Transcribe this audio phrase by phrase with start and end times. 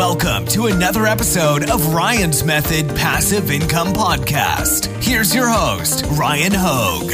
[0.00, 4.86] Welcome to another episode of Ryan's Method Passive Income Podcast.
[5.04, 7.10] Here's your host, Ryan Hogue.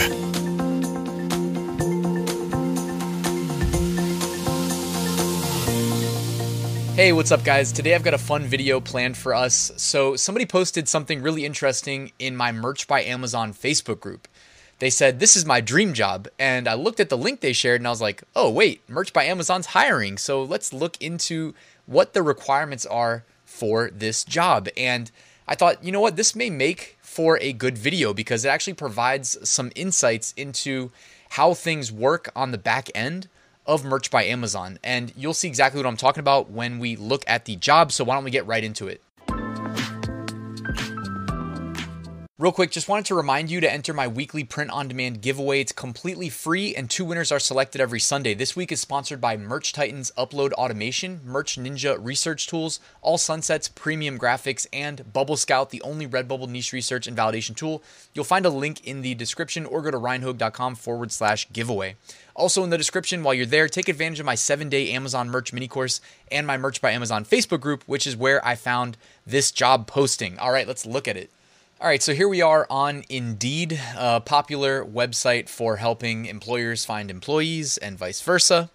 [6.94, 7.72] Hey, what's up, guys?
[7.72, 9.72] Today I've got a fun video planned for us.
[9.76, 14.28] So, somebody posted something really interesting in my Merch by Amazon Facebook group.
[14.78, 16.28] They said, This is my dream job.
[16.38, 19.12] And I looked at the link they shared and I was like, Oh, wait, Merch
[19.12, 20.18] by Amazon's hiring.
[20.18, 21.52] So, let's look into
[21.86, 24.68] what the requirements are for this job.
[24.76, 25.10] And
[25.48, 28.74] I thought, you know what, this may make for a good video because it actually
[28.74, 30.90] provides some insights into
[31.30, 33.28] how things work on the back end
[33.66, 34.78] of Merch by Amazon.
[34.84, 37.92] And you'll see exactly what I'm talking about when we look at the job.
[37.92, 39.00] So why don't we get right into it?
[42.46, 45.60] Real quick, just wanted to remind you to enter my weekly print on demand giveaway.
[45.60, 48.34] It's completely free, and two winners are selected every Sunday.
[48.34, 53.66] This week is sponsored by Merch Titans Upload Automation, Merch Ninja Research Tools, All Sunsets
[53.66, 57.82] Premium Graphics, and Bubble Scout, the only Redbubble niche research and validation tool.
[58.14, 61.96] You'll find a link in the description or go to ryanhogue.com forward slash giveaway.
[62.36, 65.52] Also, in the description, while you're there, take advantage of my seven day Amazon merch
[65.52, 66.00] mini course
[66.30, 68.96] and my Merch by Amazon Facebook group, which is where I found
[69.26, 70.38] this job posting.
[70.38, 71.28] All right, let's look at it.
[71.78, 77.10] All right, so here we are on Indeed, a popular website for helping employers find
[77.10, 78.70] employees and vice versa.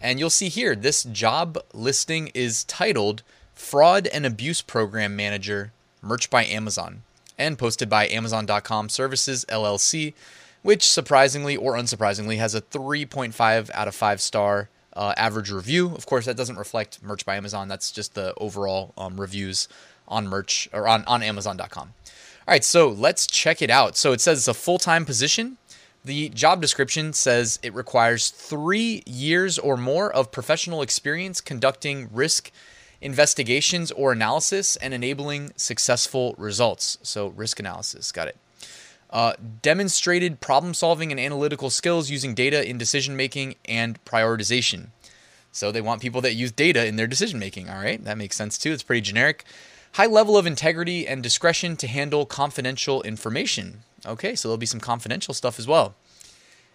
[0.00, 3.22] And you'll see here, this job listing is titled
[3.54, 7.02] Fraud and Abuse Program Manager, Merch by Amazon,
[7.38, 10.12] and posted by Amazon.com Services LLC,
[10.62, 15.94] which surprisingly or unsurprisingly has a 3.5 out of 5 star uh, average review.
[15.94, 19.68] Of course, that doesn't reflect Merch by Amazon, that's just the overall um, reviews
[20.08, 21.94] on merch or on, on Amazon.com.
[22.48, 23.96] All right, so let's check it out.
[23.96, 25.58] So it says it's a full time position.
[26.04, 32.50] The job description says it requires three years or more of professional experience conducting risk
[33.00, 36.98] investigations or analysis and enabling successful results.
[37.02, 38.36] So, risk analysis, got it.
[39.10, 44.88] Uh, demonstrated problem solving and analytical skills using data in decision making and prioritization.
[45.52, 47.68] So, they want people that use data in their decision making.
[47.68, 48.72] All right, that makes sense too.
[48.72, 49.44] It's pretty generic.
[49.94, 53.82] High level of integrity and discretion to handle confidential information.
[54.06, 55.94] Okay, so there'll be some confidential stuff as well.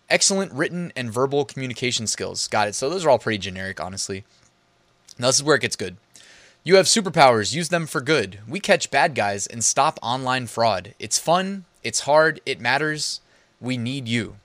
[0.09, 2.47] Excellent written and verbal communication skills.
[2.47, 2.75] Got it.
[2.75, 4.23] So those are all pretty generic, honestly.
[5.17, 5.97] Now, this is where it gets good.
[6.63, 8.39] You have superpowers, use them for good.
[8.47, 10.95] We catch bad guys and stop online fraud.
[10.97, 13.21] It's fun, it's hard, it matters.
[13.61, 14.37] We need you.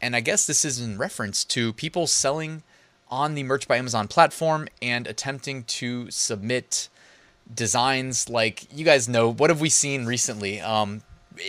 [0.00, 2.62] And I guess this is in reference to people selling
[3.10, 6.88] on the Merch by Amazon platform and attempting to submit
[7.54, 10.60] designs like you guys know what have we seen recently?
[10.60, 11.02] Um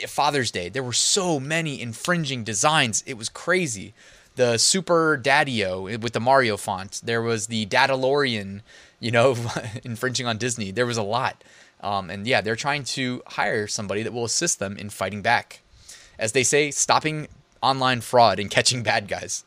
[0.07, 3.93] father's day there were so many infringing designs it was crazy.
[4.35, 8.61] The super daddio with the mario font there was the dadalorian
[8.99, 9.35] you know
[9.83, 11.43] infringing on disney there was a lot.
[11.81, 15.61] Um, and yeah they're trying to hire somebody that will assist them in fighting back.
[16.17, 17.27] As they say stopping
[17.61, 19.43] online fraud and catching bad guys.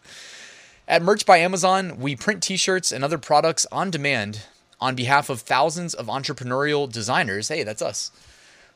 [0.86, 4.42] At merch by amazon we print t-shirts and other products on demand
[4.84, 8.10] on behalf of thousands of entrepreneurial designers, hey, that's us,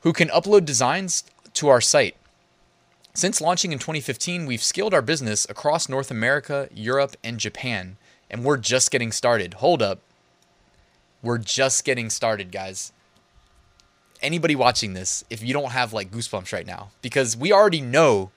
[0.01, 2.17] who can upload designs to our site.
[3.13, 7.99] Since launching in 2015, we've scaled our business across North America, Europe, and Japan,
[8.31, 9.55] and we're just getting started.
[9.55, 10.01] Hold up.
[11.23, 12.91] We're just getting started, guys.
[14.23, 18.31] Anybody watching this, if you don't have like goosebumps right now, because we already know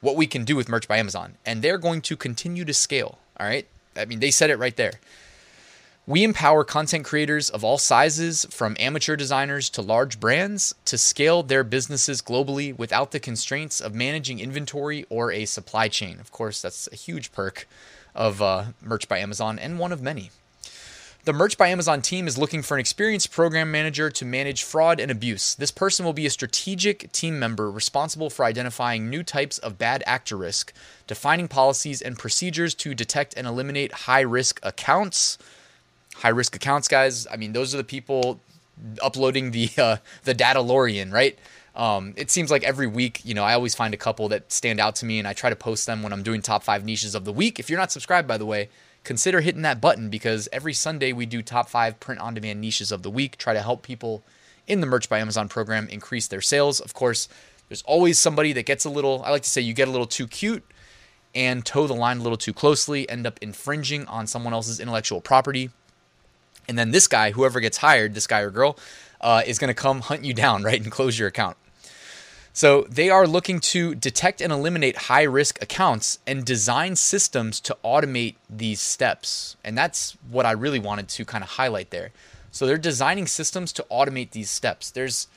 [0.00, 3.18] what we can do with Merch by Amazon, and they're going to continue to scale.
[3.40, 3.66] All right.
[3.96, 5.00] I mean, they said it right there.
[6.08, 11.42] We empower content creators of all sizes, from amateur designers to large brands, to scale
[11.42, 16.20] their businesses globally without the constraints of managing inventory or a supply chain.
[16.20, 17.66] Of course, that's a huge perk
[18.14, 20.30] of uh, Merch by Amazon and one of many.
[21.24, 25.00] The Merch by Amazon team is looking for an experienced program manager to manage fraud
[25.00, 25.56] and abuse.
[25.56, 30.04] This person will be a strategic team member responsible for identifying new types of bad
[30.06, 30.72] actor risk,
[31.08, 35.36] defining policies and procedures to detect and eliminate high risk accounts
[36.18, 37.26] high risk accounts guys.
[37.30, 38.40] I mean, those are the people
[39.02, 41.38] uploading the uh, the Dadalorian, right?
[41.74, 44.80] Um, it seems like every week, you know, I always find a couple that stand
[44.80, 47.14] out to me, and I try to post them when I'm doing top five niches
[47.14, 47.60] of the week.
[47.60, 48.70] If you're not subscribed, by the way,
[49.04, 52.90] consider hitting that button because every Sunday we do top five print on demand niches
[52.90, 53.36] of the week.
[53.36, 54.22] Try to help people
[54.66, 56.80] in the Merch by Amazon program increase their sales.
[56.80, 57.28] Of course,
[57.68, 60.06] there's always somebody that gets a little, I like to say, you get a little
[60.06, 60.64] too cute
[61.34, 65.20] and toe the line a little too closely, end up infringing on someone else's intellectual
[65.20, 65.70] property.
[66.68, 68.78] And then this guy, whoever gets hired, this guy or girl,
[69.20, 71.56] uh, is going to come hunt you down, right, and close your account.
[72.52, 77.76] So they are looking to detect and eliminate high risk accounts and design systems to
[77.84, 79.56] automate these steps.
[79.62, 82.12] And that's what I really wanted to kind of highlight there.
[82.50, 84.90] So they're designing systems to automate these steps.
[84.90, 85.28] There's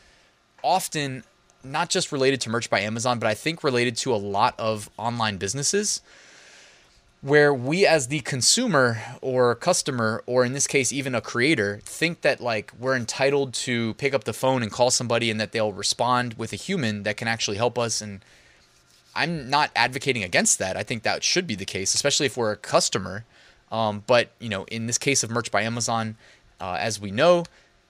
[0.63, 1.23] often
[1.61, 4.89] not just related to merch by Amazon, but I think related to a lot of
[4.97, 5.99] online businesses
[7.21, 12.21] where we as the consumer or customer or in this case even a creator think
[12.21, 15.73] that like we're entitled to pick up the phone and call somebody and that they'll
[15.73, 18.01] respond with a human that can actually help us.
[18.01, 18.23] And
[19.15, 20.77] i'm not advocating against that.
[20.77, 23.25] I think that should be the case especially if we're a customer.
[23.71, 26.15] Um, but you know in this case of merch by amazon
[26.59, 27.43] uh, as we know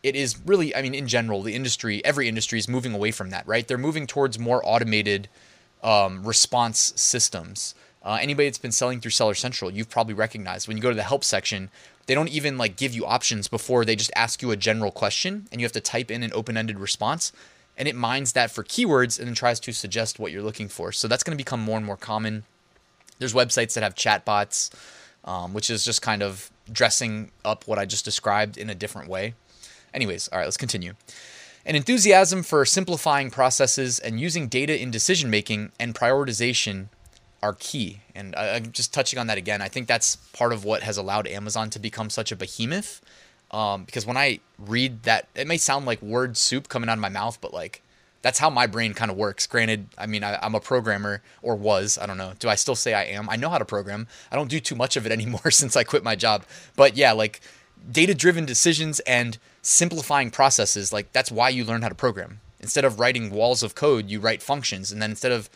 [0.03, 3.29] it is really i mean in general the industry every industry is moving away from
[3.29, 3.67] that right?
[3.67, 5.29] They're moving towards more automated
[5.83, 10.77] um, response systems uh, anybody that's been selling through Seller Central, you've probably recognized when
[10.77, 11.69] you go to the help section,
[12.05, 15.47] they don't even like give you options before they just ask you a general question
[15.51, 17.31] and you have to type in an open-ended response
[17.77, 20.91] and it mines that for keywords and then tries to suggest what you're looking for.
[20.91, 22.43] So that's going to become more and more common.
[23.19, 24.69] There's websites that have chatbots,
[25.23, 29.09] um, which is just kind of dressing up what I just described in a different
[29.09, 29.33] way.
[29.93, 30.93] Anyways, all right, let's continue.
[31.65, 36.87] An enthusiasm for simplifying processes and using data in decision making and prioritization
[37.41, 38.01] are key.
[38.15, 39.61] And I, am just touching on that again.
[39.61, 43.01] I think that's part of what has allowed Amazon to become such a behemoth.
[43.51, 46.99] Um, because when I read that, it may sound like word soup coming out of
[46.99, 47.81] my mouth, but like
[48.21, 49.47] that's how my brain kind of works.
[49.47, 51.97] Granted, I mean, I, am a programmer or was.
[51.97, 52.33] I don't know.
[52.39, 53.29] Do I still say I am?
[53.29, 54.07] I know how to program.
[54.31, 56.43] I don't do too much of it anymore since I quit my job.
[56.75, 57.41] But yeah, like
[57.89, 62.41] data driven decisions and simplifying processes, like that's why you learn how to program.
[62.59, 64.91] Instead of writing walls of code, you write functions.
[64.91, 65.49] And then instead of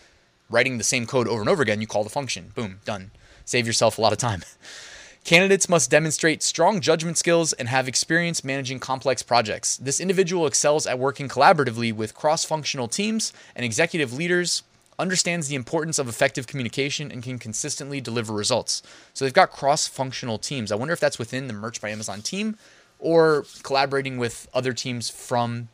[0.50, 2.52] writing the same code over and over again, you call the function.
[2.56, 3.12] Boom, done.
[3.46, 4.44] Save yourself a lot of time.
[5.24, 9.78] Candidates must demonstrate strong judgment skills and have experience managing complex projects.
[9.78, 14.64] This individual excels at working collaboratively with cross functional teams and executive leaders,
[15.00, 18.84] understands the importance of effective communication, and can consistently deliver results.
[19.14, 20.72] So they've got cross functional teams.
[20.72, 22.58] I wonder if that's within the Merch by Amazon team
[23.00, 25.70] or collaborating with other teams from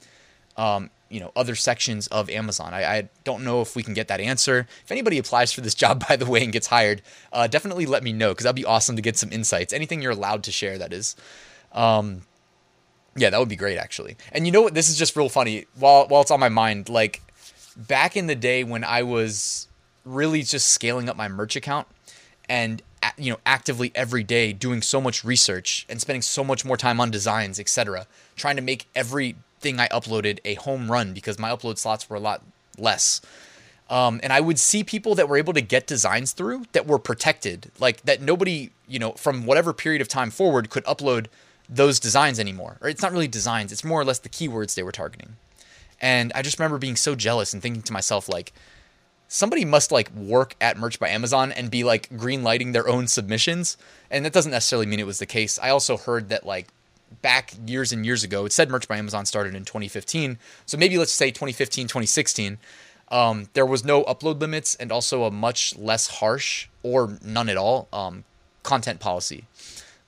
[0.58, 2.74] um, you know other sections of Amazon.
[2.74, 4.68] I, I, don't know if we can get that answer.
[4.84, 7.02] If anybody applies for this job, by the way, and gets hired,
[7.34, 9.74] uh, definitely let me know because that'd be awesome to get some insights.
[9.74, 11.16] Anything you're allowed to share, that is.
[11.72, 12.24] Um,
[13.16, 14.16] yeah, that would be great actually.
[14.32, 14.74] And you know what?
[14.74, 15.66] This is just real funny.
[15.76, 17.22] While while it's on my mind, like
[17.76, 19.68] back in the day when I was
[20.06, 21.88] really just scaling up my merch account
[22.48, 22.82] and
[23.18, 27.00] you know actively every day doing so much research and spending so much more time
[27.00, 31.50] on designs etc trying to make every thing I uploaded a home run because my
[31.50, 32.42] upload slots were a lot
[32.78, 33.22] less.
[33.90, 37.00] Um, and I would see people that were able to get designs through that were
[37.00, 41.26] protected, like that nobody, you know, from whatever period of time forward could upload
[41.68, 42.78] those designs anymore.
[42.82, 45.38] Or it's not really designs, it's more or less the keywords they were targeting.
[46.00, 48.54] And I just remember being so jealous and thinking to myself, like,
[49.30, 53.08] somebody must like work at Merch by Amazon and be like green lighting their own
[53.08, 53.78] submissions.
[54.12, 55.58] And that doesn't necessarily mean it was the case.
[55.60, 56.68] I also heard that like
[57.22, 58.46] back years and years ago.
[58.46, 60.38] It said Merch by Amazon started in 2015.
[60.66, 62.58] So maybe let's say 2015, 2016.
[63.12, 67.58] Um, there was no upload limits and also a much less harsh or none at
[67.58, 68.24] all um,
[68.64, 69.46] content policy,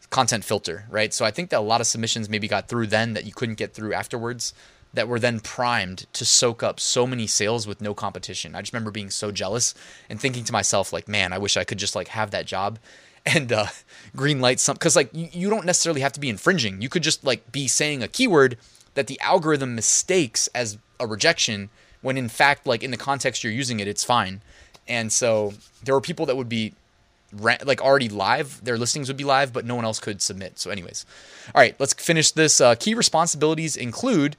[0.09, 1.13] content filter, right?
[1.13, 3.55] So I think that a lot of submissions maybe got through then that you couldn't
[3.55, 4.53] get through afterwards
[4.93, 8.55] that were then primed to soak up so many sales with no competition.
[8.55, 9.73] I just remember being so jealous
[10.09, 12.77] and thinking to myself like, man, I wish I could just like have that job
[13.25, 13.67] and uh,
[14.15, 16.81] green light some because like you, you don't necessarily have to be infringing.
[16.81, 18.57] You could just like be saying a keyword
[18.93, 21.69] that the algorithm mistakes as a rejection
[22.01, 24.41] when in fact like in the context you're using it, it's fine.
[24.87, 26.73] And so there were people that would be
[27.39, 30.69] like already live their listings would be live but no one else could submit so
[30.69, 31.05] anyways
[31.55, 34.35] all right let's finish this uh, key responsibilities include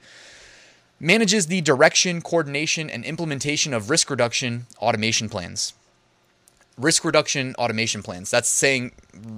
[0.99, 5.73] manages the direction coordination and implementation of risk reduction automation plans
[6.77, 8.31] risk reduction automation plans.
[8.31, 8.93] That's saying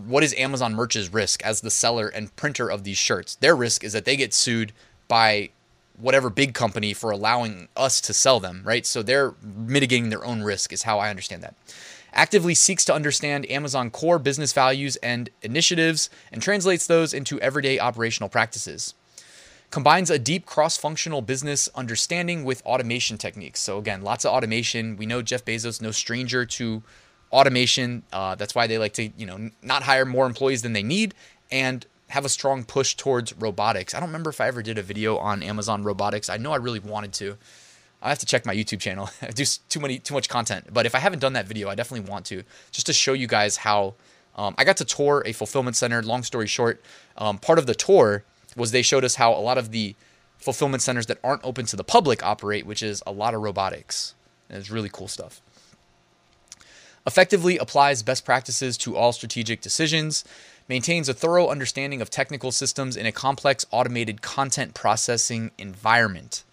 [0.06, 3.36] what is Amazon Merch's risk as the seller and printer of these shirts?
[3.36, 4.72] Their risk is that they get sued
[5.08, 5.50] by
[5.98, 8.86] whatever big company for allowing us to sell them, right?
[8.86, 11.56] So they're mitigating their own risk, is how I understand that.
[12.14, 17.80] Actively seeks to understand Amazon core business values and initiatives and translates those into everyday
[17.80, 18.94] operational practices.
[19.70, 23.60] Combines a deep cross functional business understanding with automation techniques.
[23.60, 24.96] So, again, lots of automation.
[24.96, 26.84] We know Jeff Bezos, no stranger to
[27.32, 28.04] automation.
[28.12, 31.14] Uh, that's why they like to, you know, not hire more employees than they need
[31.52, 33.94] and have a strong push towards robotics.
[33.94, 36.30] I don't remember if I ever did a video on Amazon robotics.
[36.30, 37.38] I know I really wanted to.
[38.02, 39.10] I have to check my YouTube channel.
[39.22, 41.76] I do too many too much content, but if I haven't done that video, I
[41.76, 43.96] definitely want to just to show you guys how
[44.36, 46.04] um, I got to tour a fulfillment center.
[46.04, 46.84] Long story short,
[47.18, 48.24] um, part of the tour
[48.56, 49.96] was they showed us how a lot of the
[50.38, 54.14] fulfillment centers that aren't open to the public operate, which is a lot of robotics.
[54.50, 55.42] And it's really cool stuff.
[57.08, 60.24] Effectively applies best practices to all strategic decisions,
[60.68, 66.44] maintains a thorough understanding of technical systems in a complex automated content processing environment.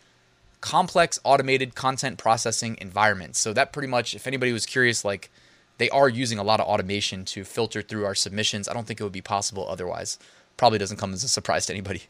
[0.61, 3.35] Complex automated content processing environment.
[3.37, 5.31] So that pretty much, if anybody was curious, like
[5.79, 8.69] they are using a lot of automation to filter through our submissions.
[8.69, 10.19] I don't think it would be possible otherwise.
[10.57, 12.03] Probably doesn't come as a surprise to anybody.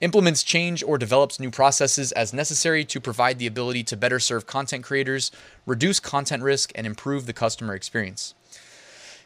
[0.00, 4.46] Implements change or develops new processes as necessary to provide the ability to better serve
[4.46, 5.30] content creators,
[5.66, 8.34] reduce content risk, and improve the customer experience.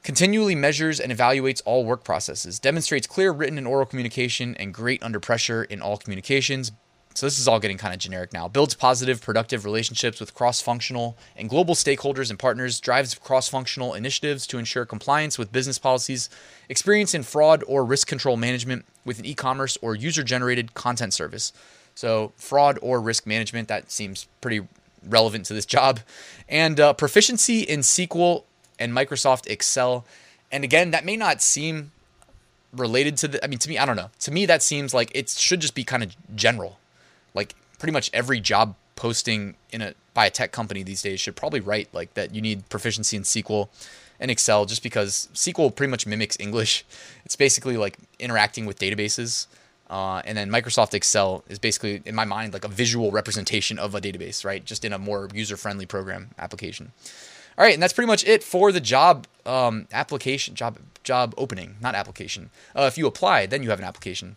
[0.03, 5.03] Continually measures and evaluates all work processes, demonstrates clear written and oral communication, and great
[5.03, 6.73] under pressure in all communications,
[7.15, 8.49] so this is all getting kind of generic now.
[8.49, 13.95] Builds positive, productive relationships with cross functional and global stakeholders and partners, drives cross functional
[13.95, 16.29] initiatives to ensure compliance with business policies,
[16.69, 21.15] experience in fraud or risk control management with an e commerce or user generated content
[21.15, 21.53] service.
[21.95, 24.67] So, fraud or risk management, that seems pretty
[25.09, 26.01] relevant to this job.
[26.49, 28.43] And uh, proficiency in SQL
[28.81, 30.05] and Microsoft Excel.
[30.51, 31.93] And again, that may not seem
[32.73, 34.11] related to the, I mean, to me, I don't know.
[34.21, 36.79] To me, that seems like it should just be kind of general
[37.35, 41.35] like pretty much every job posting in a by a tech company these days should
[41.35, 43.69] probably write like that you need proficiency in SQL
[44.21, 46.85] and Excel just because SQL pretty much mimics English.
[47.25, 49.47] It's basically like interacting with databases.
[49.89, 53.95] Uh, and then Microsoft Excel is basically, in my mind, like a visual representation of
[53.95, 54.63] a database, right?
[54.63, 56.93] Just in a more user friendly program application.
[57.57, 61.77] All right, and that's pretty much it for the job um, application, job job opening,
[61.81, 62.51] not application.
[62.77, 64.37] Uh, if you apply, then you have an application.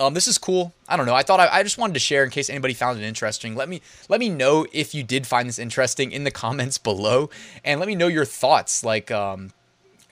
[0.00, 0.72] Um, this is cool.
[0.88, 1.14] I don't know.
[1.14, 3.54] I thought I, I, just wanted to share in case anybody found it interesting.
[3.54, 7.28] Let me let me know if you did find this interesting in the comments below,
[7.66, 8.82] and let me know your thoughts.
[8.82, 9.52] Like, um,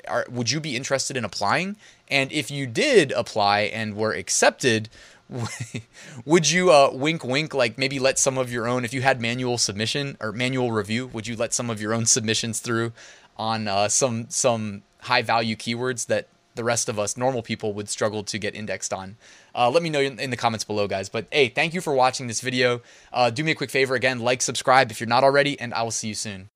[0.07, 1.77] are, would you be interested in applying?
[2.09, 4.91] And if you did apply and were accepted,
[6.27, 9.23] would you uh, wink wink like maybe let some of your own if you had
[9.23, 11.07] manual submission or manual review?
[11.07, 12.93] Would you let some of your own submissions through
[13.39, 16.29] on uh, some some high value keywords that
[16.59, 19.17] the rest of us normal people would struggle to get indexed on.
[19.55, 21.09] Uh, let me know in, the comments below, guys.
[21.09, 22.83] But hey, thank you for watching this video.
[23.13, 25.83] Uh, do me a quick favor again, like, subscribe if you're not already, and I
[25.85, 26.51] will see you soon.